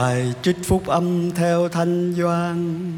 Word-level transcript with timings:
Bài 0.00 0.32
trích 0.42 0.56
phúc 0.64 0.86
âm 0.86 1.30
theo 1.30 1.68
Thanh 1.68 2.14
Doan. 2.18 2.92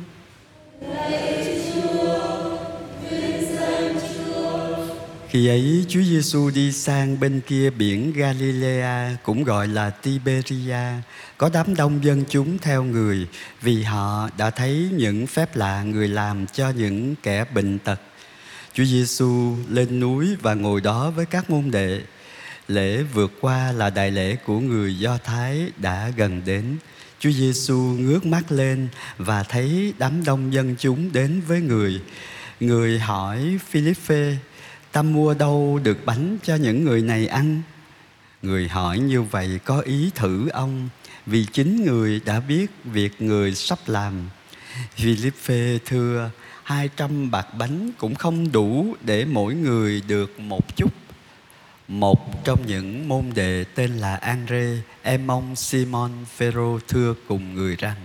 Khi 5.29 5.49
ấy 5.49 5.85
Chúa 5.89 6.03
Giêsu 6.03 6.51
đi 6.51 6.73
sang 6.73 7.21
bên 7.21 7.41
kia 7.47 7.71
biển 7.71 8.13
Galilea 8.13 9.17
cũng 9.23 9.45
gọi 9.45 9.69
là 9.69 9.91
Tiberia, 9.91 11.03
có 11.39 11.51
đám 11.53 11.75
đông 11.75 12.05
dân 12.05 12.25
chúng 12.29 12.59
theo 12.59 12.85
người 12.85 13.27
vì 13.63 13.83
họ 13.83 14.29
đã 14.39 14.51
thấy 14.51 14.89
những 14.93 15.27
phép 15.27 15.57
lạ 15.57 15.83
người 15.83 16.09
làm 16.09 16.47
cho 16.47 16.71
những 16.71 17.15
kẻ 17.23 17.45
bệnh 17.55 17.79
tật. 17.79 18.01
Chúa 18.75 18.85
Giêsu 18.85 19.57
lên 19.69 20.01
núi 20.01 20.37
và 20.43 20.55
ngồi 20.55 20.81
đó 20.81 21.11
với 21.11 21.27
các 21.27 21.51
môn 21.51 21.71
đệ. 21.71 22.01
Lễ 22.73 23.03
vượt 23.03 23.33
qua 23.41 23.73
là 23.73 23.91
đại 23.91 24.11
lễ 24.11 24.37
của 24.37 24.61
người 24.61 24.99
Do 24.99 25.19
Thái 25.25 25.71
đã 25.77 26.09
gần 26.17 26.43
đến. 26.47 26.77
Chúa 27.19 27.31
Giêsu 27.31 27.77
ngước 27.77 28.27
mắt 28.27 28.53
lên 28.53 28.89
và 29.19 29.43
thấy 29.43 29.95
đám 29.99 30.25
đông 30.25 30.53
dân 30.53 30.75
chúng 30.79 31.13
đến 31.13 31.41
với 31.47 31.61
người. 31.61 32.01
Người 32.61 32.99
hỏi 32.99 33.59
Philippe, 33.69 34.37
ta 34.93 35.03
mua 35.03 35.35
đâu 35.35 35.81
được 35.83 35.99
bánh 36.05 36.39
cho 36.43 36.55
những 36.55 36.85
người 36.85 37.03
này 37.03 37.27
ăn? 37.27 37.63
Người 38.43 38.69
hỏi 38.69 38.99
như 38.99 39.23
vậy 39.23 39.61
có 39.65 39.81
ý 39.81 40.11
thử 40.15 40.49
ông, 40.49 40.89
vì 41.27 41.47
chính 41.53 41.85
người 41.85 42.21
đã 42.25 42.41
biết 42.41 42.71
việc 42.85 43.23
người 43.23 43.55
sắp 43.55 43.79
làm. 43.87 44.15
Philippe 44.97 45.79
thưa, 45.87 46.31
hai 46.63 46.91
trăm 46.97 47.31
bạc 47.31 47.47
bánh 47.59 47.91
cũng 47.99 48.15
không 48.15 48.53
đủ 48.53 48.97
để 49.01 49.25
mỗi 49.25 49.55
người 49.55 50.03
được 50.09 50.41
một 50.41 50.77
chút. 50.77 51.02
Một 51.89 52.45
trong 52.45 52.67
những 52.67 53.09
môn 53.09 53.25
đệ 53.35 53.65
tên 53.75 53.91
là 53.93 54.17
Andre, 54.17 54.77
em 55.03 55.31
ông 55.31 55.57
Simon 55.57 56.11
Phêrô 56.37 56.79
thưa 56.89 57.15
cùng 57.29 57.55
người 57.55 57.77
rằng: 57.77 57.97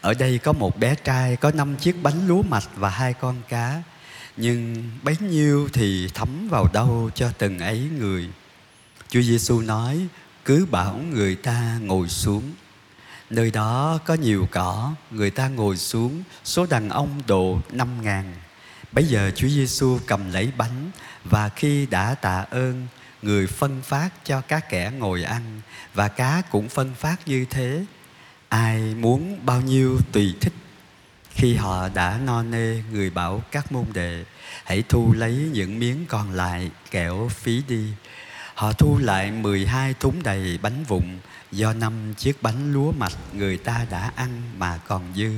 Ở 0.00 0.14
đây 0.14 0.38
có 0.38 0.52
một 0.52 0.78
bé 0.78 0.94
trai 0.94 1.36
có 1.36 1.50
năm 1.50 1.76
chiếc 1.76 2.02
bánh 2.02 2.28
lúa 2.28 2.42
mạch 2.42 2.68
và 2.74 2.88
hai 2.88 3.12
con 3.12 3.36
cá, 3.48 3.82
nhưng 4.36 4.90
bấy 5.02 5.16
nhiêu 5.20 5.68
thì 5.72 6.08
thấm 6.14 6.48
vào 6.50 6.68
đâu 6.72 7.10
cho 7.14 7.30
từng 7.38 7.58
ấy 7.58 7.88
người. 7.98 8.28
Chúa 9.08 9.22
Giêsu 9.22 9.60
nói: 9.60 10.06
Cứ 10.44 10.66
bảo 10.70 11.00
người 11.12 11.36
ta 11.36 11.78
ngồi 11.82 12.08
xuống. 12.08 12.42
Nơi 13.30 13.50
đó 13.50 13.98
có 14.04 14.14
nhiều 14.14 14.48
cỏ, 14.50 14.94
người 15.10 15.30
ta 15.30 15.48
ngồi 15.48 15.76
xuống, 15.76 16.22
số 16.44 16.66
đàn 16.66 16.88
ông 16.88 17.22
độ 17.26 17.60
năm 17.72 17.88
ngàn. 18.02 18.34
Bây 18.92 19.04
giờ 19.04 19.30
Chúa 19.36 19.48
Giêsu 19.48 19.98
cầm 20.06 20.32
lấy 20.32 20.52
bánh 20.56 20.90
và 21.24 21.48
khi 21.48 21.86
đã 21.86 22.14
tạ 22.14 22.46
ơn, 22.50 22.86
người 23.22 23.46
phân 23.46 23.82
phát 23.82 24.10
cho 24.24 24.40
các 24.40 24.68
kẻ 24.68 24.92
ngồi 24.98 25.22
ăn 25.22 25.60
và 25.94 26.08
cá 26.08 26.42
cũng 26.50 26.68
phân 26.68 26.94
phát 26.94 27.28
như 27.28 27.44
thế. 27.50 27.84
Ai 28.48 28.94
muốn 28.94 29.46
bao 29.46 29.60
nhiêu 29.60 29.98
tùy 30.12 30.34
thích. 30.40 30.52
Khi 31.30 31.54
họ 31.54 31.88
đã 31.88 32.20
no 32.24 32.42
nê, 32.42 32.82
người 32.92 33.10
bảo 33.10 33.42
các 33.50 33.72
môn 33.72 33.84
đệ 33.92 34.24
hãy 34.64 34.82
thu 34.88 35.12
lấy 35.12 35.50
những 35.52 35.78
miếng 35.78 36.06
còn 36.08 36.30
lại 36.32 36.70
kẻo 36.90 37.28
phí 37.28 37.62
đi. 37.68 37.92
Họ 38.54 38.72
thu 38.72 38.98
lại 38.98 39.30
12 39.30 39.94
thúng 40.00 40.22
đầy 40.22 40.58
bánh 40.62 40.84
vụn 40.84 41.18
do 41.52 41.72
năm 41.72 42.14
chiếc 42.14 42.42
bánh 42.42 42.72
lúa 42.72 42.92
mạch 42.92 43.12
người 43.32 43.58
ta 43.58 43.86
đã 43.90 44.12
ăn 44.16 44.42
mà 44.58 44.78
còn 44.88 45.02
dư. 45.16 45.32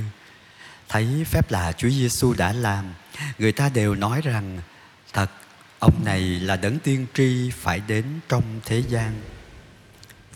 Thấy 0.89 1.25
phép 1.25 1.51
lạ 1.51 1.71
Chúa 1.71 1.89
Giêsu 1.89 2.33
đã 2.33 2.53
làm, 2.53 2.85
người 3.37 3.51
ta 3.51 3.69
đều 3.69 3.95
nói 3.95 4.21
rằng 4.23 4.61
thật 5.13 5.31
ông 5.81 6.05
này 6.05 6.21
là 6.21 6.55
đấng 6.55 6.79
tiên 6.79 7.05
tri 7.13 7.49
phải 7.49 7.81
đến 7.87 8.05
trong 8.29 8.43
thế 8.65 8.83
gian. 8.89 9.11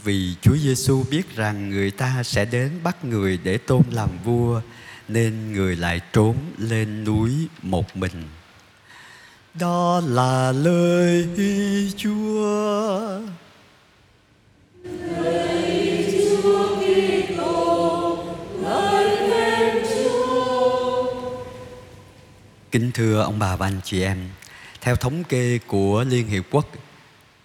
Vì 0.03 0.35
Chúa 0.41 0.57
Giêsu 0.57 1.03
biết 1.11 1.35
rằng 1.35 1.69
người 1.69 1.91
ta 1.91 2.23
sẽ 2.23 2.45
đến 2.45 2.71
bắt 2.83 3.05
người 3.05 3.39
để 3.43 3.57
tôn 3.57 3.81
làm 3.91 4.09
vua, 4.23 4.61
nên 5.07 5.53
người 5.53 5.75
lại 5.75 6.01
trốn 6.13 6.35
lên 6.57 7.03
núi 7.03 7.31
một 7.61 7.97
mình. 7.97 8.23
Đó 9.53 10.01
là 10.05 10.51
lời 10.51 11.27
Chúa. 11.97 13.19
Kính 22.71 22.91
thưa 22.93 23.21
ông 23.21 23.39
bà 23.39 23.55
và 23.55 23.67
anh 23.67 23.79
chị 23.83 24.01
em, 24.01 24.17
theo 24.81 24.95
thống 24.95 25.23
kê 25.23 25.59
của 25.67 26.03
Liên 26.03 26.27
Hiệp 26.27 26.43
Quốc, 26.51 26.67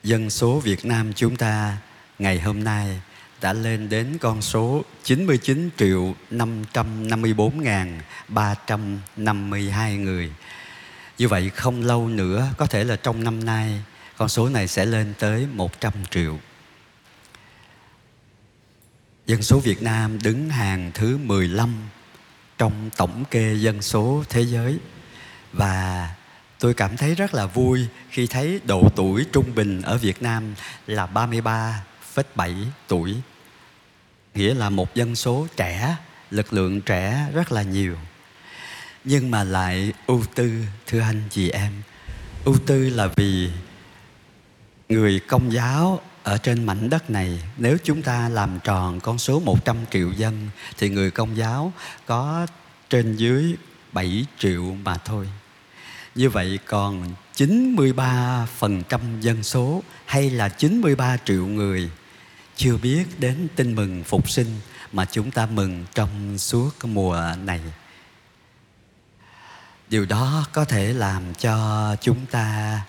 dân 0.02 0.30
số 0.30 0.60
Việt 0.60 0.84
Nam 0.84 1.12
chúng 1.12 1.36
ta 1.36 1.76
ngày 2.18 2.40
hôm 2.40 2.64
nay 2.64 3.00
đã 3.40 3.52
lên 3.52 3.88
đến 3.88 4.18
con 4.20 4.42
số 4.42 4.84
99 5.04 5.70
triệu 5.76 6.14
554 6.30 7.62
ngàn 7.62 8.00
352 8.28 9.96
người. 9.96 10.32
Như 11.18 11.28
vậy 11.28 11.50
không 11.50 11.82
lâu 11.82 12.08
nữa, 12.08 12.48
có 12.56 12.66
thể 12.66 12.84
là 12.84 12.96
trong 12.96 13.24
năm 13.24 13.44
nay, 13.44 13.82
con 14.16 14.28
số 14.28 14.48
này 14.48 14.68
sẽ 14.68 14.84
lên 14.84 15.14
tới 15.18 15.46
100 15.46 15.92
triệu. 16.10 16.38
Dân 19.26 19.42
số 19.42 19.58
Việt 19.58 19.82
Nam 19.82 20.18
đứng 20.22 20.50
hàng 20.50 20.90
thứ 20.94 21.18
15 21.18 21.74
trong 22.58 22.90
tổng 22.96 23.24
kê 23.30 23.54
dân 23.54 23.82
số 23.82 24.24
thế 24.28 24.42
giới 24.42 24.78
và 25.52 26.10
tôi 26.60 26.74
cảm 26.74 26.96
thấy 26.96 27.14
rất 27.14 27.34
là 27.34 27.46
vui 27.46 27.86
khi 28.10 28.26
thấy 28.26 28.60
độ 28.66 28.88
tuổi 28.96 29.26
trung 29.32 29.54
bình 29.54 29.82
ở 29.82 29.96
Việt 29.98 30.22
Nam 30.22 30.54
là 30.86 31.06
33,7 31.14 32.64
tuổi. 32.88 33.16
Nghĩa 34.34 34.54
là 34.54 34.70
một 34.70 34.94
dân 34.94 35.16
số 35.16 35.46
trẻ, 35.56 35.96
lực 36.30 36.52
lượng 36.52 36.80
trẻ 36.80 37.28
rất 37.34 37.52
là 37.52 37.62
nhiều. 37.62 37.96
Nhưng 39.04 39.30
mà 39.30 39.44
lại 39.44 39.92
ưu 40.06 40.24
tư, 40.34 40.52
thưa 40.86 41.00
anh 41.00 41.22
chị 41.30 41.50
em. 41.50 41.72
Ưu 42.44 42.56
tư 42.66 42.90
là 42.90 43.08
vì 43.16 43.50
người 44.88 45.20
công 45.20 45.52
giáo 45.52 46.00
ở 46.22 46.38
trên 46.38 46.66
mảnh 46.66 46.90
đất 46.90 47.10
này 47.10 47.42
nếu 47.56 47.76
chúng 47.84 48.02
ta 48.02 48.28
làm 48.28 48.58
tròn 48.64 49.00
con 49.00 49.18
số 49.18 49.40
100 49.40 49.76
triệu 49.90 50.12
dân 50.12 50.48
thì 50.78 50.88
người 50.88 51.10
công 51.10 51.36
giáo 51.36 51.72
có 52.06 52.46
trên 52.90 53.16
dưới 53.16 53.54
7 53.92 54.26
triệu 54.38 54.62
mà 54.84 54.96
thôi. 54.96 55.28
Như 56.14 56.30
vậy 56.30 56.58
còn 56.66 57.14
93% 57.36 59.20
dân 59.20 59.42
số 59.42 59.82
hay 60.06 60.30
là 60.30 60.48
93 60.48 61.16
triệu 61.24 61.46
người 61.46 61.90
chưa 62.56 62.76
biết 62.76 63.04
đến 63.18 63.48
tin 63.56 63.74
mừng 63.74 64.04
phục 64.04 64.30
sinh 64.30 64.60
mà 64.92 65.04
chúng 65.04 65.30
ta 65.30 65.46
mừng 65.46 65.86
trong 65.94 66.38
suốt 66.38 66.70
mùa 66.84 67.22
này. 67.44 67.60
Điều 69.88 70.06
đó 70.06 70.46
có 70.52 70.64
thể 70.64 70.92
làm 70.92 71.34
cho 71.34 71.96
chúng 72.00 72.26
ta 72.26 72.80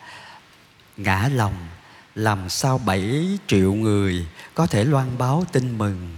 ngã 0.98 1.30
lòng, 1.36 1.68
làm 2.16 2.50
sao 2.50 2.78
7 2.78 3.40
triệu 3.48 3.74
người 3.74 4.28
có 4.54 4.68
thể 4.68 4.84
loan 4.84 5.18
báo 5.18 5.46
tin 5.52 5.78
mừng 5.78 6.18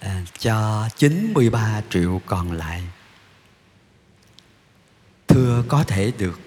à, 0.00 0.22
cho 0.38 0.88
93 0.96 1.82
triệu 1.90 2.20
còn 2.26 2.52
lại 2.52 2.82
chưa 5.40 5.64
có 5.68 5.84
thể 5.84 6.12
được. 6.18 6.40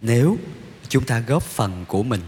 Nếu 0.00 0.38
chúng 0.88 1.04
ta 1.04 1.18
góp 1.18 1.42
phần 1.42 1.84
của 1.88 2.02
mình, 2.02 2.22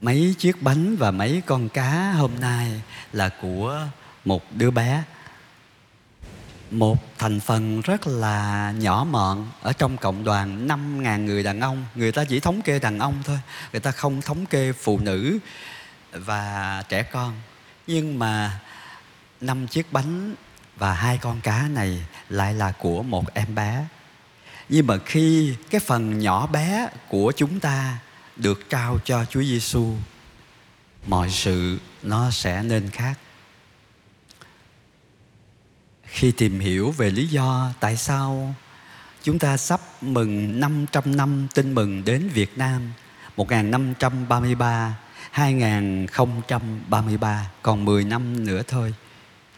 mấy 0.00 0.34
chiếc 0.38 0.62
bánh 0.62 0.96
và 0.96 1.10
mấy 1.10 1.42
con 1.46 1.68
cá 1.68 2.12
hôm 2.12 2.30
nay 2.40 2.82
là 3.12 3.28
của 3.28 3.88
một 4.24 4.52
đứa 4.52 4.70
bé, 4.70 5.02
một 6.70 7.18
thành 7.18 7.40
phần 7.40 7.80
rất 7.80 8.06
là 8.06 8.72
nhỏ 8.78 9.06
mọn 9.10 9.50
ở 9.62 9.72
trong 9.72 9.96
cộng 9.96 10.24
đoàn 10.24 10.68
5.000 10.68 11.24
người 11.24 11.42
đàn 11.42 11.60
ông. 11.60 11.84
Người 11.94 12.12
ta 12.12 12.24
chỉ 12.24 12.40
thống 12.40 12.62
kê 12.62 12.78
đàn 12.78 12.98
ông 12.98 13.22
thôi, 13.24 13.38
người 13.72 13.80
ta 13.80 13.90
không 13.90 14.22
thống 14.22 14.46
kê 14.46 14.72
phụ 14.72 14.98
nữ 14.98 15.38
và 16.12 16.82
trẻ 16.88 17.02
con. 17.02 17.32
Nhưng 17.86 18.18
mà 18.18 18.60
năm 19.40 19.66
chiếc 19.66 19.92
bánh 19.92 20.34
và 20.76 20.92
hai 20.92 21.18
con 21.18 21.40
cá 21.40 21.68
này 21.68 22.06
lại 22.28 22.54
là 22.54 22.72
của 22.72 23.02
một 23.02 23.34
em 23.34 23.54
bé. 23.54 23.86
Nhưng 24.68 24.86
mà 24.86 24.98
khi 25.06 25.56
cái 25.70 25.80
phần 25.80 26.18
nhỏ 26.18 26.46
bé 26.46 26.88
của 27.08 27.32
chúng 27.36 27.60
ta 27.60 27.98
được 28.36 28.70
trao 28.70 28.98
cho 29.04 29.24
Chúa 29.24 29.42
Giêsu, 29.42 29.94
mọi 31.06 31.30
sự 31.30 31.78
nó 32.02 32.30
sẽ 32.30 32.62
nên 32.62 32.90
khác. 32.90 33.18
Khi 36.04 36.32
tìm 36.32 36.60
hiểu 36.60 36.90
về 36.90 37.10
lý 37.10 37.26
do 37.26 37.72
tại 37.80 37.96
sao 37.96 38.54
chúng 39.22 39.38
ta 39.38 39.56
sắp 39.56 39.80
mừng 40.00 40.60
500 40.60 41.16
năm 41.16 41.46
tin 41.54 41.74
mừng 41.74 42.04
đến 42.04 42.28
Việt 42.28 42.58
Nam 42.58 42.92
1533 43.36 44.98
2033 45.30 47.50
còn 47.62 47.84
10 47.84 48.04
năm 48.04 48.46
nữa 48.46 48.62
thôi 48.68 48.94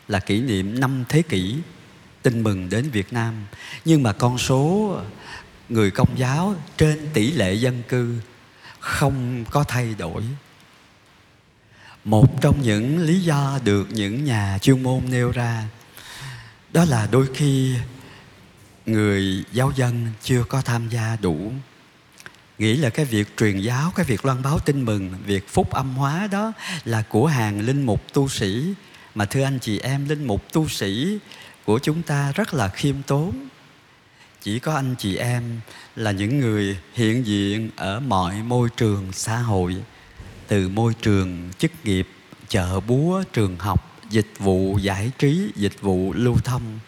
là 0.09 0.21
kỷ 0.21 0.41
niệm 0.41 0.81
năm 0.81 1.05
thế 1.09 1.23
kỷ 1.23 1.57
tin 2.23 2.43
mừng 2.43 2.71
đến 2.71 2.91
Việt 2.91 3.13
Nam. 3.13 3.35
Nhưng 3.85 4.03
mà 4.03 4.13
con 4.13 4.39
số 4.39 4.97
người 5.69 5.91
công 5.91 6.19
giáo 6.19 6.55
trên 6.77 7.09
tỷ 7.13 7.33
lệ 7.33 7.55
dân 7.55 7.83
cư 7.89 8.15
không 8.81 9.45
có 9.51 9.65
thay 9.65 9.95
đổi. 9.99 10.23
Một 12.05 12.41
trong 12.41 12.63
những 12.63 12.99
lý 12.99 13.21
do 13.21 13.59
được 13.65 13.89
những 13.91 14.25
nhà 14.25 14.59
chuyên 14.63 14.83
môn 14.83 15.03
nêu 15.11 15.31
ra, 15.31 15.65
đó 16.73 16.85
là 16.85 17.09
đôi 17.11 17.27
khi 17.35 17.75
người 18.87 19.45
giáo 19.53 19.73
dân 19.77 20.07
chưa 20.23 20.45
có 20.49 20.63
tham 20.63 20.89
gia 20.89 21.17
đủ. 21.17 21.53
Nghĩ 22.59 22.77
là 22.77 22.91
cái 22.91 23.05
việc 23.05 23.37
truyền 23.37 23.61
giáo, 23.61 23.93
cái 23.97 24.07
việc 24.07 24.25
loan 24.25 24.43
báo 24.43 24.59
tin 24.59 24.85
mừng, 24.85 25.15
việc 25.27 25.49
phúc 25.49 25.71
âm 25.71 25.95
hóa 25.95 26.29
đó 26.31 26.53
là 26.85 27.03
của 27.09 27.27
hàng 27.27 27.61
linh 27.61 27.87
mục 27.87 28.13
tu 28.13 28.29
sĩ 28.29 28.75
mà 29.19 29.25
thưa 29.25 29.43
anh 29.43 29.59
chị 29.59 29.79
em, 29.79 30.09
linh 30.09 30.27
mục 30.27 30.53
tu 30.53 30.69
sĩ 30.69 31.19
của 31.65 31.79
chúng 31.79 32.03
ta 32.03 32.33
rất 32.33 32.55
là 32.55 32.69
khiêm 32.69 33.03
tốn. 33.03 33.49
Chỉ 34.43 34.59
có 34.59 34.75
anh 34.75 34.95
chị 34.99 35.17
em 35.17 35.61
là 35.97 36.11
những 36.11 36.41
người 36.41 36.79
hiện 36.95 37.27
diện 37.27 37.71
ở 37.77 38.01
mọi 38.01 38.43
môi 38.43 38.69
trường 38.77 39.13
xã 39.13 39.37
hội, 39.37 39.77
từ 40.49 40.69
môi 40.69 40.95
trường 41.03 41.51
chức 41.59 41.71
nghiệp, 41.85 42.09
chợ 42.49 42.81
búa, 42.81 43.23
trường 43.33 43.57
học, 43.59 44.01
dịch 44.11 44.33
vụ 44.39 44.79
giải 44.79 45.11
trí, 45.19 45.53
dịch 45.57 45.81
vụ 45.81 46.13
lưu 46.13 46.37
thông. 46.45 46.79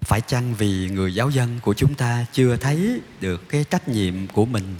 Phải 0.00 0.20
chăng 0.20 0.54
vì 0.54 0.88
người 0.88 1.14
giáo 1.14 1.30
dân 1.30 1.60
của 1.62 1.74
chúng 1.74 1.94
ta 1.94 2.26
chưa 2.32 2.56
thấy 2.56 3.00
được 3.20 3.48
cái 3.48 3.64
trách 3.70 3.88
nhiệm 3.88 4.26
của 4.26 4.46
mình? 4.46 4.74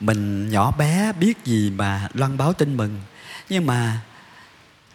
Mình 0.00 0.50
nhỏ 0.50 0.70
bé 0.70 1.12
biết 1.20 1.44
gì 1.44 1.70
mà 1.70 2.08
loan 2.14 2.36
báo 2.36 2.52
tin 2.52 2.76
mừng 2.76 3.00
nhưng 3.50 3.66
mà 3.66 4.00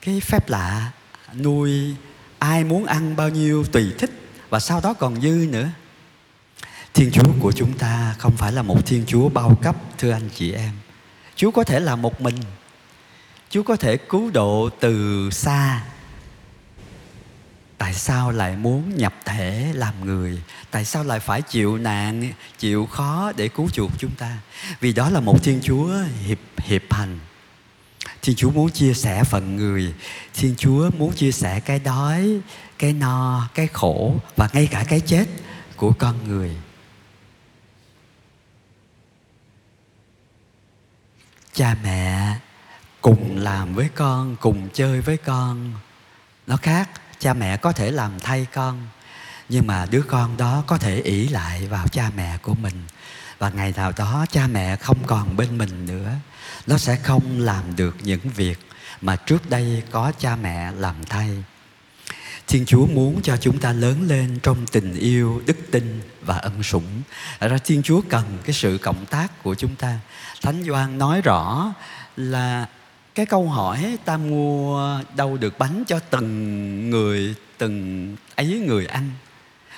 cái 0.02 0.20
phép 0.20 0.50
lạ, 0.50 0.92
nuôi 1.40 1.96
ai 2.40 2.64
muốn 2.64 2.86
ăn 2.86 3.16
bao 3.16 3.30
nhiêu 3.30 3.64
tùy 3.64 3.94
thích 3.98 4.12
và 4.50 4.60
sau 4.60 4.82
đó 4.82 4.94
còn 4.94 5.22
dư 5.22 5.48
nữa. 5.52 5.70
Thiên 6.94 7.12
chúa 7.12 7.34
của 7.40 7.52
chúng 7.52 7.78
ta 7.78 8.16
không 8.20 8.38
phải 8.38 8.52
là 8.52 8.62
một 8.62 8.86
thiên 8.86 9.04
chúa 9.08 9.30
bao 9.30 9.58
cấp, 9.62 9.76
thưa 9.98 10.12
anh 10.12 10.30
chị 10.36 10.52
em. 10.52 10.72
Chúa 11.36 11.52
có 11.52 11.64
thể 11.64 11.80
là 11.80 11.96
một 11.96 12.22
mình. 12.22 12.36
Chúa 13.50 13.64
có 13.64 13.76
thể 13.76 13.98
cứu 13.98 14.32
độ 14.32 14.70
từ 14.80 15.30
xa. 15.32 15.84
Tại 17.78 17.94
sao 17.94 18.32
lại 18.32 18.58
muốn 18.58 18.98
nhập 18.98 19.14
thể 19.26 19.72
làm 19.76 20.06
người? 20.06 20.42
Tại 20.72 20.86
sao 20.86 21.04
lại 21.04 21.20
phải 21.20 21.42
chịu 21.42 21.78
nạn, 21.78 22.34
chịu 22.60 22.86
khó 22.86 23.32
để 23.38 23.48
cứu 23.48 23.70
chuộc 23.70 23.92
chúng 23.98 24.12
ta? 24.12 24.38
Vì 24.80 24.94
đó 24.94 25.10
là 25.10 25.20
một 25.20 25.44
thiên 25.44 25.60
chúa 25.64 25.94
hiệp 26.26 26.40
hiệp 26.58 26.94
hành 26.94 27.20
thiên 28.26 28.36
chúa 28.36 28.52
muốn 28.52 28.70
chia 28.70 28.94
sẻ 28.94 29.24
phần 29.24 29.56
người. 29.56 29.94
Thiên 30.34 30.56
chúa 30.58 30.90
muốn 30.98 31.14
chia 31.14 31.32
sẻ 31.32 31.60
cái 31.60 31.80
đói, 31.80 32.40
cái 32.80 32.94
no, 32.94 33.48
cái 33.54 33.68
khổ 33.68 34.16
và 34.36 34.50
ngay 34.54 34.68
cả 34.72 34.84
cái 34.88 35.00
chết 35.00 35.26
của 35.76 35.94
con 36.00 36.28
người. 36.28 36.52
Cha 41.54 41.76
mẹ 41.84 42.36
cùng 43.02 43.38
làm 43.38 43.76
với 43.76 43.90
con, 43.96 44.36
cùng 44.36 44.70
chơi 44.74 45.02
với 45.02 45.18
con. 45.18 45.74
Nó 46.48 46.58
khác, 46.58 46.90
cha 47.20 47.34
mẹ 47.34 47.58
có 47.58 47.72
thể 47.72 47.92
làm 47.92 48.20
thay 48.20 48.48
con, 48.54 48.88
nhưng 49.50 49.68
mà 49.68 49.86
đứa 49.86 50.02
con 50.02 50.38
đó 50.38 50.64
có 50.68 50.78
thể 50.78 51.02
ỷ 51.02 51.28
lại 51.28 51.68
vào 51.68 51.88
cha 51.88 52.12
mẹ 52.16 52.38
của 52.38 52.54
mình. 52.54 52.84
Và 53.38 53.50
ngày 53.50 53.74
nào 53.78 53.92
đó 53.98 54.26
cha 54.32 54.48
mẹ 54.48 54.76
không 54.76 54.98
còn 55.06 55.38
bên 55.38 55.58
mình 55.58 55.86
nữa 55.86 56.12
nó 56.68 56.78
sẽ 56.78 56.96
không 56.96 57.40
làm 57.40 57.76
được 57.76 57.96
những 58.04 58.20
việc 58.36 58.60
mà 59.02 59.16
trước 59.16 59.50
đây 59.50 59.84
có 59.92 60.12
cha 60.20 60.36
mẹ 60.36 60.72
làm 60.72 60.96
thay 61.10 61.30
Thiên 62.48 62.66
Chúa 62.66 62.86
muốn 62.88 63.22
cho 63.22 63.38
chúng 63.38 63.60
ta 63.60 63.74
lớn 63.74 64.08
lên 64.08 64.40
trong 64.44 64.66
tình 64.72 64.96
yêu, 64.96 65.42
đức 65.46 65.58
tin 65.72 66.02
và 66.22 66.38
ân 66.38 66.64
sủng. 66.64 67.02
Ra 67.40 67.58
Thiên 67.66 67.84
Chúa 67.84 68.02
cần 68.10 68.24
cái 68.46 68.54
sự 68.54 68.78
cộng 68.82 69.06
tác 69.06 69.44
của 69.44 69.56
chúng 69.56 69.76
ta. 69.76 70.00
Thánh 70.42 70.64
Doan 70.64 70.98
nói 70.98 71.22
rõ 71.22 71.74
là 72.18 72.66
cái 73.16 73.26
câu 73.26 73.50
hỏi 73.50 73.98
ta 74.06 74.18
mua 74.18 75.00
đâu 75.16 75.38
được 75.38 75.60
bánh 75.60 75.84
cho 75.88 76.00
từng 76.00 76.90
người 76.90 77.36
từng 77.58 78.16
ấy 78.36 78.64
người 78.68 78.86
ăn 78.86 79.10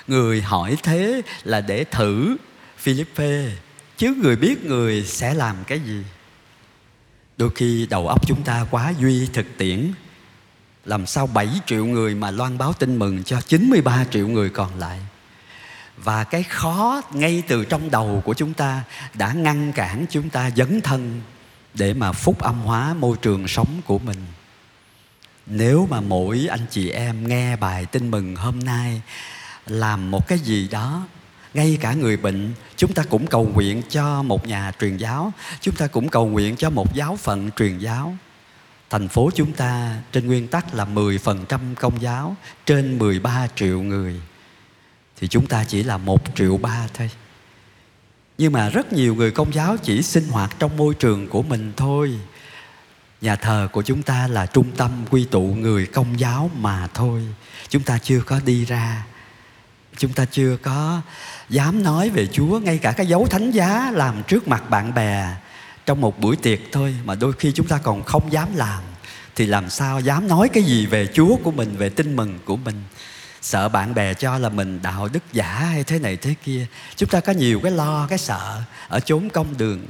người 0.06 0.42
hỏi 0.42 0.76
thế 0.82 1.22
là 1.44 1.60
để 1.60 1.84
thử 1.84 2.36
Philippe 2.78 3.50
chứ 3.96 4.14
người 4.22 4.36
biết 4.36 4.64
người 4.64 5.04
sẽ 5.04 5.34
làm 5.34 5.56
cái 5.66 5.80
gì 5.80 6.02
đôi 7.38 7.50
khi 7.54 7.86
đầu 7.90 8.08
óc 8.08 8.26
chúng 8.26 8.42
ta 8.42 8.66
quá 8.70 8.92
duy 8.98 9.28
thực 9.32 9.46
tiễn, 9.58 9.92
làm 10.84 11.06
sao 11.06 11.26
7 11.26 11.48
triệu 11.66 11.86
người 11.86 12.14
mà 12.14 12.30
loan 12.30 12.58
báo 12.58 12.72
tin 12.72 12.98
mừng 12.98 13.24
cho 13.24 13.40
93 13.40 14.04
triệu 14.10 14.28
người 14.28 14.50
còn 14.50 14.78
lại? 14.78 15.00
Và 15.96 16.24
cái 16.24 16.42
khó 16.42 17.02
ngay 17.12 17.42
từ 17.48 17.64
trong 17.64 17.90
đầu 17.90 18.22
của 18.24 18.34
chúng 18.34 18.54
ta 18.54 18.82
đã 19.14 19.32
ngăn 19.32 19.72
cản 19.72 20.06
chúng 20.10 20.30
ta 20.30 20.50
dấn 20.56 20.80
thân 20.80 21.20
để 21.74 21.94
mà 21.94 22.12
phúc 22.12 22.38
âm 22.38 22.60
hóa 22.60 22.94
môi 22.94 23.16
trường 23.22 23.48
sống 23.48 23.80
của 23.86 23.98
mình. 23.98 24.26
Nếu 25.46 25.88
mà 25.90 26.00
mỗi 26.00 26.46
anh 26.50 26.66
chị 26.70 26.90
em 26.90 27.28
nghe 27.28 27.56
bài 27.56 27.86
tin 27.86 28.10
mừng 28.10 28.36
hôm 28.36 28.58
nay 28.58 29.02
làm 29.66 30.10
một 30.10 30.28
cái 30.28 30.38
gì 30.38 30.68
đó 30.68 31.06
ngay 31.58 31.78
cả 31.80 31.92
người 31.92 32.16
bệnh, 32.16 32.52
chúng 32.76 32.92
ta 32.92 33.02
cũng 33.02 33.26
cầu 33.26 33.44
nguyện 33.44 33.82
cho 33.88 34.22
một 34.22 34.46
nhà 34.46 34.72
truyền 34.80 34.96
giáo. 34.96 35.32
Chúng 35.60 35.74
ta 35.74 35.86
cũng 35.86 36.08
cầu 36.08 36.26
nguyện 36.26 36.56
cho 36.56 36.70
một 36.70 36.94
giáo 36.94 37.16
phận 37.16 37.50
truyền 37.56 37.78
giáo. 37.78 38.16
Thành 38.90 39.08
phố 39.08 39.30
chúng 39.34 39.52
ta 39.52 39.96
trên 40.12 40.26
nguyên 40.26 40.48
tắc 40.48 40.74
là 40.74 40.84
10% 40.84 41.74
công 41.74 42.02
giáo, 42.02 42.36
trên 42.66 42.98
13 42.98 43.48
triệu 43.56 43.82
người. 43.82 44.20
Thì 45.16 45.28
chúng 45.28 45.46
ta 45.46 45.64
chỉ 45.64 45.82
là 45.82 45.96
một 45.96 46.22
triệu 46.34 46.56
ba 46.56 46.86
thôi. 46.94 47.10
Nhưng 48.38 48.52
mà 48.52 48.68
rất 48.68 48.92
nhiều 48.92 49.14
người 49.14 49.30
công 49.30 49.54
giáo 49.54 49.76
chỉ 49.82 50.02
sinh 50.02 50.28
hoạt 50.28 50.56
trong 50.58 50.76
môi 50.76 50.94
trường 50.94 51.28
của 51.28 51.42
mình 51.42 51.72
thôi. 51.76 52.18
Nhà 53.20 53.36
thờ 53.36 53.68
của 53.72 53.82
chúng 53.82 54.02
ta 54.02 54.28
là 54.28 54.46
trung 54.46 54.70
tâm 54.76 54.90
quy 55.10 55.24
tụ 55.24 55.42
người 55.42 55.86
công 55.86 56.20
giáo 56.20 56.50
mà 56.56 56.86
thôi. 56.94 57.22
Chúng 57.68 57.82
ta 57.82 57.98
chưa 57.98 58.20
có 58.20 58.40
đi 58.44 58.64
ra 58.64 59.06
chúng 59.98 60.12
ta 60.12 60.24
chưa 60.24 60.56
có 60.56 61.00
dám 61.48 61.82
nói 61.82 62.10
về 62.10 62.26
chúa, 62.26 62.58
ngay 62.58 62.78
cả 62.78 62.92
cái 62.92 63.06
dấu 63.06 63.26
thánh 63.26 63.50
giá 63.50 63.90
làm 63.94 64.22
trước 64.22 64.48
mặt 64.48 64.70
bạn 64.70 64.94
bè 64.94 65.26
trong 65.86 66.00
một 66.00 66.18
buổi 66.18 66.36
tiệc 66.36 66.58
thôi, 66.72 66.94
mà 67.04 67.14
đôi 67.14 67.32
khi 67.32 67.52
chúng 67.52 67.66
ta 67.66 67.78
còn 67.78 68.02
không 68.02 68.32
dám 68.32 68.48
làm. 68.54 68.82
Thì 69.36 69.46
làm 69.46 69.70
sao 69.70 70.00
dám 70.00 70.28
nói 70.28 70.48
cái 70.48 70.62
gì 70.62 70.86
về 70.86 71.06
chúa 71.14 71.36
của 71.36 71.50
mình, 71.50 71.76
về 71.76 71.88
tin 71.88 72.16
mừng 72.16 72.38
của 72.44 72.56
mình? 72.56 72.82
Sợ 73.42 73.68
bạn 73.68 73.94
bè 73.94 74.14
cho 74.14 74.38
là 74.38 74.48
mình 74.48 74.82
đạo 74.82 75.08
đức 75.12 75.32
giả 75.32 75.54
hay 75.54 75.84
thế 75.84 75.98
này 75.98 76.16
thế 76.16 76.34
kia. 76.44 76.66
Chúng 76.96 77.08
ta 77.08 77.20
có 77.20 77.32
nhiều 77.32 77.60
cái 77.62 77.72
lo, 77.72 78.06
cái 78.06 78.18
sợ 78.18 78.62
ở 78.88 79.00
chốn 79.00 79.28
công 79.28 79.58
đường. 79.58 79.86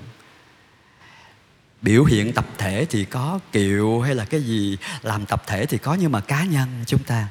Biểu 1.82 2.04
hiện 2.04 2.32
tập 2.32 2.46
thể 2.58 2.87
thì 2.90 3.04
có, 3.04 3.38
kiệu 3.52 4.00
hay 4.00 4.14
là 4.14 4.25
cái 4.25 4.43
gì, 4.43 4.76
làm 5.02 5.26
tập 5.26 5.42
thể 5.47 5.66
thì 5.66 5.78
có, 5.78 5.94
nhưng 5.94 6.12
mà 6.12 6.21
cá 6.21 6.44
nhân 6.44 6.68
chúng 6.87 7.02
ta 7.02 7.26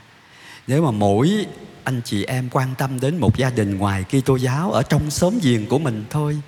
nếu 0.67 0.83
mà 0.83 0.91
mỗi 0.91 1.45
anh 1.83 2.01
chị 2.05 2.23
em 2.23 2.49
quan 2.51 2.75
tâm 2.77 2.99
đến 2.99 3.17
một 3.17 3.37
gia 3.37 3.49
đình 3.49 3.77
ngoài 3.77 4.03
Kitô 4.03 4.35
giáo 4.35 4.71
ở 4.71 4.83
trong 4.83 5.11
xóm 5.11 5.39
giềng 5.41 5.65
của 5.65 5.79
mình 5.79 6.05
thôi, 6.09 6.41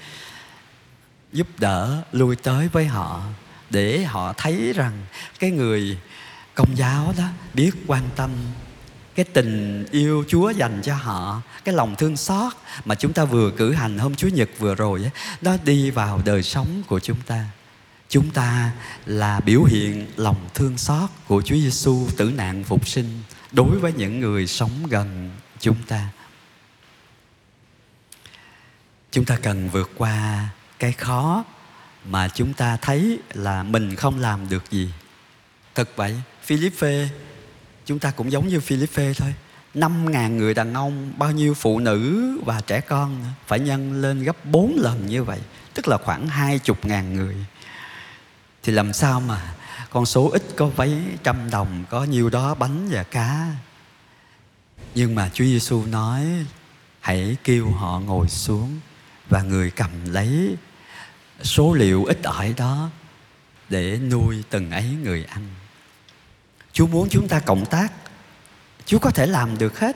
giúp 1.34 1.48
đỡ 1.58 2.04
lui 2.12 2.36
tới 2.36 2.68
với 2.68 2.86
họ 2.86 3.24
để 3.70 4.04
họ 4.04 4.34
thấy 4.38 4.74
rằng 4.74 5.06
cái 5.40 5.52
người 5.52 5.98
công 6.56 6.78
giáo 6.78 7.14
đó 7.18 7.24
biết 7.54 7.72
quan 7.88 8.04
tâm 8.16 8.30
cái 9.16 9.26
tình 9.34 9.86
yêu 9.92 10.24
Chúa 10.28 10.50
dành 10.50 10.82
cho 10.84 10.96
họ, 10.96 11.42
cái 11.64 11.76
lòng 11.76 11.96
thương 11.96 12.18
xót 12.18 12.54
mà 12.86 12.96
chúng 12.96 13.14
ta 13.14 13.26
vừa 13.26 13.52
cử 13.52 13.74
hành 13.74 13.98
hôm 13.98 14.16
Chúa 14.16 14.28
Nhật 14.28 14.50
vừa 14.60 14.76
rồi 14.76 15.00
đó 15.04 15.10
nó 15.42 15.58
đi 15.64 15.92
vào 15.92 16.22
đời 16.26 16.44
sống 16.44 16.84
của 16.88 17.00
chúng 17.00 17.18
ta 17.26 17.46
chúng 18.10 18.30
ta 18.30 18.72
là 19.06 19.39
biểu 19.39 19.63
hiện 19.63 20.08
lòng 20.16 20.50
thương 20.54 20.78
xót 20.78 21.10
của 21.28 21.42
Chúa 21.42 21.56
Giêsu 21.56 22.08
tử 22.18 22.32
nạn 22.36 22.63
phục 22.63 22.88
sinh 22.88 23.22
đối 23.51 23.80
với 23.80 23.94
những 23.94 24.20
người 24.20 24.48
sống 24.48 24.88
gần 24.89 25.32
chúng 25.60 25.78
ta. 25.88 26.10
Chúng 29.12 29.25
ta 29.25 29.38
cần 29.42 29.70
vượt 29.70 29.92
qua 29.98 30.50
cái 30.80 30.92
khó 30.92 31.44
mà 32.06 32.28
chúng 32.28 32.54
ta 32.54 32.78
thấy 32.78 33.20
là 33.34 33.63
mình 33.63 33.96
không 33.96 34.20
làm 34.20 34.50
được 34.50 34.72
gì. 34.72 34.89
Thật 35.75 35.89
vậy, 35.96 36.22
Philippe, 36.44 37.08
chúng 37.86 38.00
ta 38.00 38.12
cũng 38.12 38.32
giống 38.32 38.48
như 38.48 38.60
Philippe 38.60 39.13
thôi. 39.13 39.34
Năm 39.74 40.12
ngàn 40.12 40.38
người 40.38 40.54
đàn 40.54 40.74
ông, 40.74 41.13
bao 41.18 41.32
nhiêu 41.32 41.54
phụ 41.54 41.80
nữ 41.80 42.32
và 42.46 42.62
trẻ 42.62 42.82
con 42.82 43.25
phải 43.48 43.60
nhân 43.60 44.01
lên 44.01 44.24
gấp 44.24 44.46
bốn 44.46 44.78
lần 44.80 45.06
như 45.06 45.24
vậy, 45.24 45.39
tức 45.74 45.88
là 45.88 45.98
khoảng 45.98 46.28
hai 46.28 46.60
chục 46.60 46.86
ngàn 46.86 47.13
người 47.13 47.36
thì 48.63 48.74
làm 48.74 48.94
sao 48.94 49.20
mà 49.20 49.56
con 49.89 50.06
số 50.06 50.30
ít 50.30 50.44
có 50.58 50.70
mấy 50.78 51.01
trăm 51.24 51.50
đồng, 51.50 51.86
có 51.89 52.04
nhiêu 52.04 52.30
đó 52.30 52.56
bánh 52.56 52.89
và 52.92 53.04
cá? 53.04 53.48
Nhưng 54.96 55.16
mà 55.16 55.30
Chúa 55.34 55.46
Giêsu 55.46 55.86
nói, 55.86 56.25
hãy 57.00 57.38
kêu 57.44 57.72
họ 57.72 58.00
ngồi 58.00 58.30
xuống 58.30 58.80
và 59.30 59.42
người 59.42 59.72
cầm 59.72 59.89
lấy 60.06 60.56
số 61.42 61.74
liệu 61.74 62.06
ít 62.06 62.24
ỏi 62.24 62.54
đó 62.58 62.89
để 63.70 63.98
nuôi 63.98 64.44
từng 64.50 64.72
ấy 64.72 64.96
người 65.04 65.24
ăn. 65.24 65.48
Chúa 66.74 66.88
muốn 66.88 67.10
chúng 67.10 67.28
ta 67.28 67.39
cộng 67.39 67.66
tác. 67.66 67.92
Chúa 68.86 69.00
có 69.00 69.10
thể 69.10 69.25
làm 69.25 69.58
được 69.58 69.80
hết, 69.80 69.96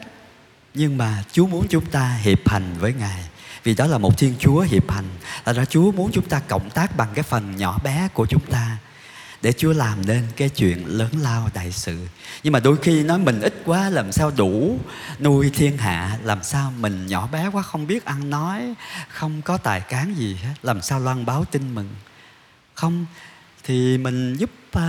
Nhưng 0.73 0.97
mà 0.97 1.23
Chúa 1.31 1.47
muốn 1.47 1.67
chúng 1.69 1.85
ta 1.85 2.15
hiệp 2.15 2.49
hành 2.49 2.75
với 2.79 2.93
Ngài 2.93 3.23
vì 3.63 3.75
đó 3.75 3.87
là 3.87 3.97
một 3.97 4.17
thiên 4.17 4.35
chúa 4.39 4.61
hiệp 4.61 4.91
hành 4.91 5.09
là 5.45 5.53
ra 5.53 5.65
chúa 5.65 5.91
muốn 5.91 6.11
chúng 6.11 6.29
ta 6.29 6.39
cộng 6.39 6.69
tác 6.69 6.97
bằng 6.97 7.09
cái 7.13 7.23
phần 7.23 7.55
nhỏ 7.55 7.79
bé 7.83 8.07
của 8.13 8.25
chúng 8.25 8.45
ta 8.45 8.77
để 9.43 9.53
Chúa 9.57 9.73
làm 9.73 10.05
nên 10.05 10.23
cái 10.35 10.49
chuyện 10.49 10.85
lớn 10.87 11.09
lao 11.21 11.49
đại 11.53 11.71
sự. 11.71 12.07
Nhưng 12.43 12.53
mà 12.53 12.59
đôi 12.59 12.77
khi 12.77 13.03
nói 13.03 13.19
mình 13.19 13.41
ít 13.41 13.61
quá 13.65 13.89
làm 13.89 14.11
sao 14.11 14.31
đủ 14.37 14.79
nuôi 15.19 15.51
thiên 15.53 15.77
hạ, 15.77 16.17
làm 16.23 16.43
sao 16.43 16.73
mình 16.79 17.07
nhỏ 17.07 17.27
bé 17.31 17.49
quá 17.53 17.61
không 17.61 17.87
biết 17.87 18.05
ăn 18.05 18.29
nói, 18.29 18.73
không 19.07 19.41
có 19.41 19.57
tài 19.57 19.81
cán 19.81 20.15
gì 20.17 20.35
hết, 20.35 20.53
làm 20.63 20.81
sao 20.81 20.99
loan 20.99 21.25
báo 21.25 21.45
tin 21.45 21.75
mừng. 21.75 21.89
Không 22.73 23.05
thì 23.63 23.97
mình 23.97 24.35
giúp 24.35 24.49
uh, 24.77 24.81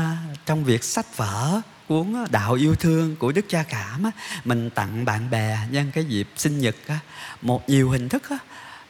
trong 0.46 0.64
việc 0.64 0.84
sách 0.84 1.16
vở 1.16 1.60
cuốn 1.88 2.14
đạo 2.30 2.54
yêu 2.54 2.74
thương 2.74 3.16
của 3.16 3.32
đức 3.32 3.44
cha 3.48 3.62
cảm 3.62 4.04
á, 4.04 4.10
mình 4.44 4.70
tặng 4.70 5.04
bạn 5.04 5.30
bè 5.30 5.58
nhân 5.70 5.90
cái 5.94 6.04
dịp 6.04 6.28
sinh 6.36 6.58
nhật 6.58 6.76
á, 6.86 6.98
một 7.42 7.68
nhiều 7.68 7.90
hình 7.90 8.08
thức 8.08 8.22
á, 8.30 8.38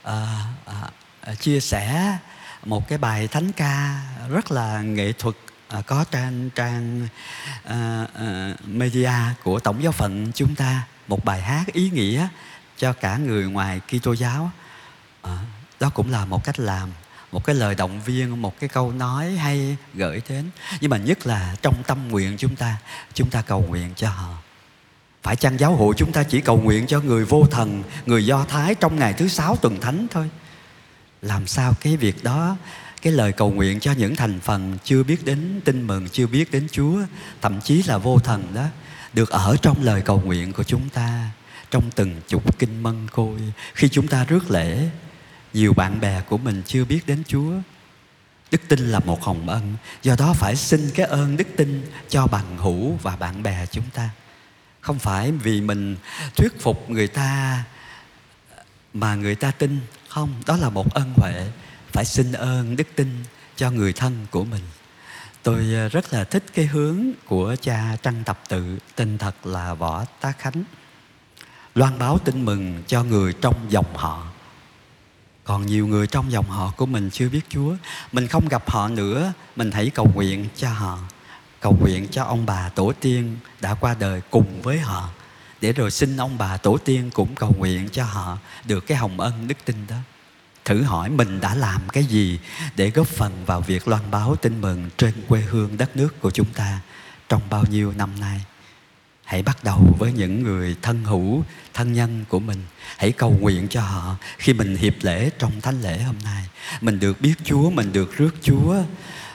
à, 0.02 0.44
à, 1.20 1.34
chia 1.34 1.60
sẻ 1.60 2.16
một 2.64 2.88
cái 2.88 2.98
bài 2.98 3.28
thánh 3.28 3.52
ca 3.52 4.02
rất 4.30 4.50
là 4.50 4.82
nghệ 4.82 5.12
thuật 5.12 5.34
à, 5.68 5.80
có 5.86 6.04
trang 6.10 6.50
trang 6.50 7.08
à, 7.64 8.06
à, 8.14 8.54
media 8.66 9.12
của 9.42 9.60
tổng 9.60 9.82
giáo 9.82 9.92
phận 9.92 10.32
chúng 10.34 10.54
ta. 10.54 10.86
Một 11.08 11.24
bài 11.24 11.40
hát 11.40 11.64
ý 11.72 11.90
nghĩa 11.90 12.28
cho 12.78 12.92
cả 12.92 13.16
người 13.16 13.46
ngoài 13.46 13.80
Kitô 13.80 14.12
giáo 14.12 14.50
à, 15.22 15.38
đó 15.80 15.90
cũng 15.94 16.10
là 16.10 16.24
một 16.24 16.44
cách 16.44 16.58
làm 16.58 16.88
một 17.34 17.44
cái 17.44 17.54
lời 17.54 17.74
động 17.74 18.00
viên, 18.04 18.42
một 18.42 18.60
cái 18.60 18.68
câu 18.68 18.92
nói 18.92 19.32
hay 19.32 19.76
gửi 19.94 20.22
đến. 20.28 20.44
Nhưng 20.80 20.90
mà 20.90 20.96
nhất 20.96 21.26
là 21.26 21.56
trong 21.62 21.82
tâm 21.86 22.08
nguyện 22.08 22.36
chúng 22.38 22.56
ta 22.56 22.76
chúng 23.14 23.30
ta 23.30 23.42
cầu 23.42 23.64
nguyện 23.68 23.90
cho 23.96 24.08
họ. 24.08 24.34
Phải 25.22 25.36
chăng 25.36 25.58
giáo 25.58 25.76
hội 25.76 25.94
chúng 25.98 26.12
ta 26.12 26.22
chỉ 26.22 26.40
cầu 26.40 26.56
nguyện 26.56 26.86
cho 26.86 27.00
người 27.00 27.24
vô 27.24 27.46
thần, 27.50 27.82
người 28.06 28.26
do 28.26 28.44
thái 28.44 28.74
trong 28.74 28.98
ngày 28.98 29.12
thứ 29.12 29.28
sáu 29.28 29.56
tuần 29.56 29.80
thánh 29.80 30.06
thôi? 30.10 30.30
Làm 31.22 31.46
sao 31.46 31.72
cái 31.80 31.96
việc 31.96 32.24
đó, 32.24 32.56
cái 33.02 33.12
lời 33.12 33.32
cầu 33.32 33.50
nguyện 33.50 33.80
cho 33.80 33.92
những 33.92 34.16
thành 34.16 34.40
phần 34.40 34.78
chưa 34.84 35.02
biết 35.02 35.24
đến 35.24 35.60
tin 35.64 35.86
mừng, 35.86 36.08
chưa 36.08 36.26
biết 36.26 36.50
đến 36.50 36.66
chúa, 36.72 36.98
thậm 37.42 37.60
chí 37.60 37.82
là 37.82 37.98
vô 37.98 38.18
thần 38.18 38.54
đó, 38.54 38.64
được 39.12 39.30
ở 39.30 39.56
trong 39.62 39.82
lời 39.82 40.02
cầu 40.04 40.22
nguyện 40.24 40.52
của 40.52 40.64
chúng 40.64 40.88
ta, 40.88 41.30
trong 41.70 41.90
từng 41.94 42.20
chục 42.28 42.58
kinh 42.58 42.82
mân 42.82 43.08
côi 43.12 43.38
khi 43.74 43.88
chúng 43.88 44.08
ta 44.08 44.24
rước 44.24 44.50
lễ 44.50 44.88
nhiều 45.54 45.72
bạn 45.72 46.00
bè 46.00 46.20
của 46.20 46.38
mình 46.38 46.62
chưa 46.66 46.84
biết 46.84 47.00
đến 47.06 47.22
chúa. 47.26 47.52
Đức 48.50 48.60
tin 48.68 48.80
là 48.80 48.98
một 48.98 49.22
hồng 49.22 49.48
ân. 49.48 49.74
Do 50.02 50.16
đó 50.18 50.32
phải 50.32 50.56
xin 50.56 50.90
cái 50.94 51.06
ơn 51.06 51.36
đức 51.36 51.48
tin 51.56 51.86
cho 52.08 52.26
bằng 52.26 52.58
hữu 52.58 52.98
và 53.02 53.16
bạn 53.16 53.42
bè 53.42 53.66
chúng 53.66 53.90
ta. 53.94 54.10
Không 54.80 54.98
phải 54.98 55.32
vì 55.32 55.60
mình 55.60 55.96
thuyết 56.36 56.60
phục 56.60 56.90
người 56.90 57.08
ta 57.08 57.64
mà 58.94 59.14
người 59.14 59.34
ta 59.34 59.50
tin. 59.50 59.80
Không, 60.08 60.34
đó 60.46 60.56
là 60.56 60.70
một 60.70 60.94
ân 60.94 61.12
huệ. 61.16 61.50
Phải 61.92 62.04
xin 62.04 62.32
ơn 62.32 62.76
đức 62.76 62.86
tin 62.96 63.24
cho 63.56 63.70
người 63.70 63.92
thân 63.92 64.26
của 64.30 64.44
mình. 64.44 64.62
Tôi 65.42 65.74
ờ, 65.74 65.88
rất 65.88 66.12
là 66.12 66.24
thích 66.24 66.44
cái 66.54 66.66
hướng 66.66 67.04
của 67.26 67.56
cha 67.60 67.96
trăng 68.02 68.22
tập 68.24 68.40
tự, 68.48 68.78
tên 68.94 69.18
thật 69.18 69.46
là 69.46 69.74
võ 69.74 70.04
tá 70.20 70.32
khánh. 70.38 70.64
Loan 71.74 71.98
báo 71.98 72.18
tin 72.18 72.44
mừng 72.44 72.82
cho 72.86 73.04
người 73.04 73.32
trong 73.32 73.66
dòng 73.68 73.96
họ 73.96 74.33
còn 75.44 75.66
nhiều 75.66 75.86
người 75.86 76.06
trong 76.06 76.32
dòng 76.32 76.50
họ 76.50 76.72
của 76.76 76.86
mình 76.86 77.10
chưa 77.10 77.28
biết 77.28 77.40
chúa. 77.48 77.74
Mình 78.12 78.26
không 78.26 78.48
gặp 78.48 78.70
họ 78.70 78.88
nữa. 78.88 79.32
Mình 79.56 79.70
hãy 79.70 79.90
cầu 79.90 80.10
nguyện 80.14 80.48
cho 80.56 80.68
họ. 80.68 80.98
Cầu 81.60 81.76
nguyện 81.80 82.08
cho 82.10 82.24
ông 82.24 82.46
bà 82.46 82.68
tổ 82.68 82.92
tiên 83.00 83.36
đã 83.60 83.74
qua 83.74 83.96
đời 83.98 84.20
cùng 84.30 84.62
với 84.62 84.78
họ. 84.78 85.08
Để 85.60 85.72
rồi 85.72 85.90
xin 85.90 86.16
ông 86.16 86.38
bà 86.38 86.56
tổ 86.56 86.78
tiên 86.78 87.10
cũng 87.14 87.34
cầu 87.34 87.54
nguyện 87.58 87.88
cho 87.92 88.04
họ 88.04 88.38
được 88.64 88.86
cái 88.86 88.98
hồng 88.98 89.20
ân 89.20 89.48
đức 89.48 89.58
tin 89.64 89.76
đó. 89.88 89.96
Thử 90.64 90.82
hỏi 90.82 91.10
mình 91.10 91.40
đã 91.40 91.54
làm 91.54 91.80
cái 91.92 92.04
gì 92.04 92.38
để 92.76 92.90
góp 92.90 93.06
phần 93.06 93.44
vào 93.46 93.60
việc 93.60 93.88
loan 93.88 94.10
báo 94.10 94.36
tin 94.36 94.60
mừng 94.60 94.90
trên 94.96 95.12
quê 95.28 95.40
hương 95.40 95.76
đất 95.76 95.96
nước 95.96 96.20
của 96.20 96.30
chúng 96.30 96.52
ta 96.54 96.80
trong 97.28 97.42
bao 97.50 97.64
nhiêu 97.70 97.92
năm 97.96 98.20
nay? 98.20 98.40
Hãy 99.24 99.42
bắt 99.42 99.64
đầu 99.64 99.96
với 99.98 100.12
những 100.12 100.42
người 100.42 100.76
thân 100.82 101.04
hữu 101.04 101.44
thân 101.74 101.92
nhân 101.92 102.24
của 102.28 102.40
mình. 102.40 102.58
Hãy 102.96 103.12
cầu 103.12 103.30
nguyện 103.30 103.68
cho 103.68 103.80
họ 103.80 104.16
khi 104.38 104.52
mình 104.52 104.76
hiệp 104.76 104.94
lễ 105.02 105.30
trong 105.38 105.60
thánh 105.60 105.80
lễ 105.80 106.02
hôm 106.02 106.16
nay. 106.24 106.44
Mình 106.80 107.00
được 107.00 107.20
biết 107.20 107.34
chúa 107.44 107.70
mình 107.70 107.92
được 107.92 108.16
rước 108.16 108.34
chúa 108.42 108.76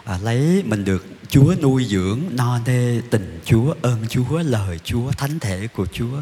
à, 0.03 0.17
lấy 0.21 0.63
mình 0.65 0.85
được 0.85 1.05
chúa 1.29 1.55
nuôi 1.61 1.85
dưỡng 1.85 2.19
no 2.31 2.59
nê 2.65 3.01
tình 3.01 3.39
chúa 3.45 3.73
ơn 3.81 4.05
chúa 4.09 4.39
lời 4.39 4.79
chúa 4.83 5.11
thánh 5.11 5.39
thể 5.39 5.67
của 5.67 5.85
chúa. 5.93 6.21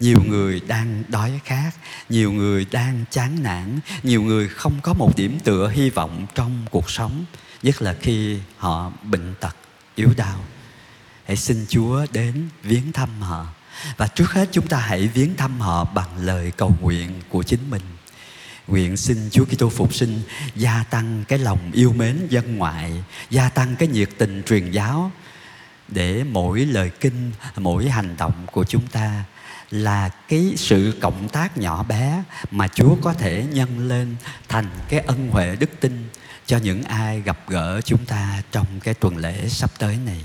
Nhiều 0.00 0.18
người 0.26 0.60
đang 0.66 1.02
đói 1.08 1.40
khát 1.44 1.70
nhiều 2.08 2.32
người 2.32 2.66
đang 2.70 3.04
chán 3.10 3.42
nản 3.42 3.80
nhiều 4.02 4.22
người 4.22 4.48
không 4.48 4.72
có 4.82 4.92
một 4.92 5.16
điểm 5.16 5.38
tựa 5.44 5.68
hy 5.68 5.90
vọng 5.90 6.26
trong 6.34 6.64
cuộc 6.70 6.90
sống 6.90 7.24
nhất 7.62 7.82
là 7.82 7.96
khi 8.00 8.38
họ 8.56 8.92
bệnh 9.02 9.34
tật 9.40 9.56
yếu 9.94 10.08
đau 10.16 10.44
hãy 11.28 11.36
xin 11.36 11.66
chúa 11.68 12.06
đến 12.12 12.48
viếng 12.62 12.92
thăm 12.92 13.08
họ 13.20 13.46
và 13.96 14.06
trước 14.06 14.32
hết 14.32 14.48
chúng 14.52 14.66
ta 14.66 14.78
hãy 14.78 15.08
viếng 15.08 15.36
thăm 15.36 15.60
họ 15.60 15.84
bằng 15.84 16.18
lời 16.24 16.52
cầu 16.56 16.74
nguyện 16.80 17.10
của 17.28 17.42
chính 17.42 17.70
mình 17.70 17.82
nguyện 18.68 18.96
xin 18.96 19.28
Chúa 19.30 19.44
Kitô 19.44 19.68
phục 19.68 19.94
sinh 19.94 20.20
gia 20.54 20.84
tăng 20.90 21.24
cái 21.28 21.38
lòng 21.38 21.58
yêu 21.72 21.92
mến 21.92 22.26
dân 22.30 22.56
ngoại, 22.56 22.92
gia 23.30 23.48
tăng 23.48 23.76
cái 23.76 23.88
nhiệt 23.88 24.08
tình 24.18 24.42
truyền 24.46 24.70
giáo 24.70 25.10
để 25.88 26.24
mỗi 26.24 26.66
lời 26.66 26.90
kinh, 27.00 27.32
mỗi 27.56 27.88
hành 27.88 28.16
động 28.18 28.46
của 28.52 28.64
chúng 28.64 28.86
ta 28.86 29.24
là 29.70 30.08
cái 30.08 30.54
sự 30.56 30.98
cộng 31.00 31.28
tác 31.28 31.58
nhỏ 31.58 31.82
bé 31.82 32.22
mà 32.50 32.68
Chúa 32.68 32.96
có 33.02 33.12
thể 33.12 33.46
nhân 33.52 33.88
lên 33.88 34.16
thành 34.48 34.68
cái 34.88 35.00
ân 35.00 35.28
huệ 35.28 35.56
đức 35.56 35.70
tin 35.80 36.08
cho 36.46 36.58
những 36.58 36.82
ai 36.82 37.20
gặp 37.20 37.38
gỡ 37.48 37.80
chúng 37.84 38.04
ta 38.04 38.42
trong 38.52 38.66
cái 38.80 38.94
tuần 38.94 39.16
lễ 39.16 39.48
sắp 39.48 39.70
tới 39.78 39.98
này. 40.06 40.24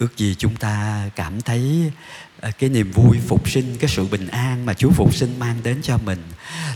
Ước 0.00 0.16
gì 0.16 0.34
chúng 0.38 0.56
ta 0.56 1.04
cảm 1.16 1.40
thấy 1.40 1.92
ờ, 2.40 2.50
cái 2.58 2.70
niềm 2.70 2.92
vui 2.92 3.18
phục 3.28 3.50
sinh, 3.50 3.76
cái 3.80 3.90
sự 3.90 4.06
bình 4.06 4.28
an 4.28 4.66
mà 4.66 4.74
Chúa 4.74 4.90
phục 4.90 5.14
sinh 5.14 5.38
mang 5.38 5.56
đến 5.62 5.82
cho 5.82 5.98
mình. 5.98 6.22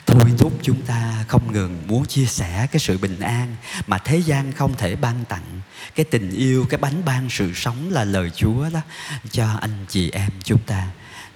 Thôi 0.07 0.31
thúc 0.39 0.53
chúng 0.63 0.83
ta 0.83 1.25
không 1.29 1.53
ngừng 1.53 1.83
muốn 1.87 2.07
chia 2.07 2.25
sẻ 2.25 2.67
cái 2.73 2.81
sự 2.81 2.99
bình 2.99 3.21
an 3.21 3.57
mà 3.87 3.99
thế 3.99 4.19
gian 4.19 4.53
không 4.53 4.75
thể 4.79 4.97
ban 4.97 5.25
tặng. 5.25 5.61
Cái 5.95 6.05
tình 6.05 6.31
yêu, 6.31 6.67
cái 6.71 6.79
bánh 6.79 7.05
ban 7.05 7.31
sự 7.31 7.53
sống 7.55 7.91
là 7.91 8.05
lời 8.05 8.31
Chúa 8.37 8.71
đó 8.71 8.81
cho 9.31 9.53
anh 9.61 9.87
chị 9.89 10.11
em 10.11 10.31
chúng 10.45 10.63
ta. 10.63 10.87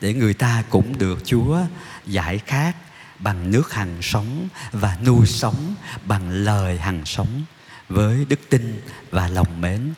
Để 0.00 0.14
người 0.14 0.34
ta 0.34 0.62
cũng 0.70 0.98
được 0.98 1.22
Chúa 1.24 1.60
giải 2.06 2.38
khát 2.38 2.76
bằng 3.18 3.50
nước 3.50 3.72
hằng 3.72 4.02
sống 4.02 4.48
và 4.72 4.98
nuôi 5.06 5.26
sống 5.26 5.74
bằng 6.04 6.30
lời 6.30 6.78
hằng 6.78 7.04
sống 7.04 7.42
với 7.88 8.26
đức 8.28 8.40
tin 8.50 8.80
và 9.10 9.28
lòng 9.28 9.60
mến 9.60 9.92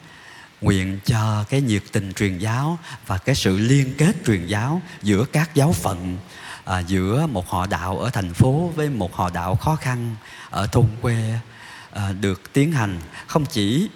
nguyện 0.60 0.98
cho 1.04 1.44
cái 1.50 1.60
nhiệt 1.60 1.82
tình 1.92 2.12
truyền 2.12 2.38
giáo 2.38 2.78
và 3.06 3.18
cái 3.18 3.34
sự 3.34 3.58
liên 3.58 3.94
kết 3.98 4.16
truyền 4.26 4.46
giáo 4.46 4.82
giữa 5.02 5.24
các 5.32 5.54
giáo 5.54 5.72
phận 5.72 6.18
à, 6.64 6.78
giữa 6.78 7.26
một 7.26 7.48
họ 7.48 7.66
đạo 7.66 7.98
ở 7.98 8.10
thành 8.10 8.34
phố 8.34 8.72
với 8.76 8.88
một 8.88 9.14
họ 9.14 9.30
đạo 9.30 9.56
khó 9.56 9.76
khăn 9.76 10.14
ở 10.50 10.66
thôn 10.66 10.86
quê 11.02 11.38
à, 11.92 12.12
được 12.20 12.52
tiến 12.52 12.72
hành. 12.72 13.00
Không 13.26 13.46
chỉ 13.46 13.88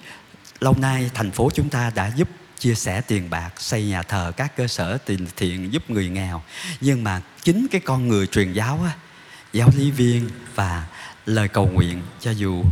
lâu 0.61 0.75
nay 0.79 1.11
thành 1.15 1.31
phố 1.31 1.51
chúng 1.55 1.69
ta 1.69 1.91
đã 1.95 2.13
giúp 2.17 2.29
chia 2.59 2.75
sẻ 2.75 3.01
tiền 3.01 3.31
bạc 3.31 3.51
xây 3.61 3.85
nhà 3.85 4.03
thờ 4.03 4.33
các 4.37 4.57
cơ 4.57 4.67
sở 4.67 4.99
tiền 4.99 5.27
thiện 5.37 5.73
giúp 5.73 5.91
người 5.91 6.09
nghèo 6.09 6.43
nhưng 6.81 7.05
mà 7.05 7.21
chính 7.43 7.67
cái 7.71 7.81
con 7.81 8.09
người 8.09 8.27
truyền 8.27 8.53
giáo 8.53 8.81
á, 8.85 8.93
giáo 9.53 9.71
lý 9.77 9.91
viên 9.91 10.29
và 10.55 10.87
lời 11.27 11.49
cầu 11.49 11.67
nguyện 11.67 12.03
cho 12.21 12.31
dù 12.31 12.65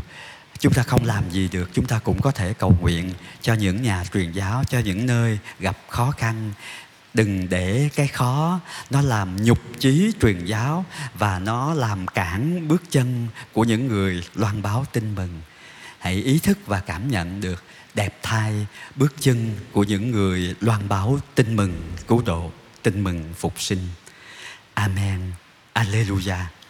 chúng 0.62 0.74
ta 0.74 0.82
không 0.82 1.04
làm 1.04 1.30
gì 1.30 1.48
được, 1.52 1.70
chúng 1.72 1.86
ta 1.86 1.98
cũng 1.98 2.22
có 2.22 2.30
thể 2.30 2.54
cầu 2.54 2.76
nguyện 2.80 3.12
cho 3.40 3.54
những 3.54 3.82
nhà 3.82 4.04
truyền 4.12 4.32
giáo, 4.32 4.64
cho 4.64 4.78
những 4.78 5.06
nơi 5.06 5.38
gặp 5.58 5.78
khó 5.88 6.10
khăn. 6.10 6.52
Đừng 7.14 7.48
để 7.48 7.88
cái 7.96 8.06
khó 8.06 8.60
nó 8.90 9.00
làm 9.00 9.44
nhục 9.44 9.58
chí 9.78 10.12
truyền 10.20 10.44
giáo 10.44 10.84
và 11.14 11.38
nó 11.38 11.74
làm 11.74 12.06
cản 12.06 12.68
bước 12.68 12.82
chân 12.90 13.28
của 13.52 13.64
những 13.64 13.88
người 13.88 14.24
loan 14.34 14.62
báo 14.62 14.86
tin 14.92 15.14
mừng. 15.14 15.40
Hãy 15.98 16.14
ý 16.14 16.38
thức 16.38 16.58
và 16.66 16.80
cảm 16.80 17.10
nhận 17.10 17.40
được 17.40 17.64
đẹp 17.94 18.18
thay 18.22 18.66
bước 18.96 19.14
chân 19.20 19.50
của 19.72 19.84
những 19.84 20.10
người 20.10 20.54
loan 20.60 20.88
báo 20.88 21.18
tin 21.34 21.56
mừng, 21.56 21.82
cứu 22.06 22.22
độ, 22.26 22.52
tin 22.82 23.04
mừng 23.04 23.34
phục 23.36 23.60
sinh. 23.60 23.88
Amen. 24.74 25.20
Alleluia. 25.72 26.61